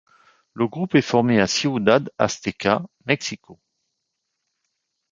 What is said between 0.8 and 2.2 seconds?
est formé à Ciudad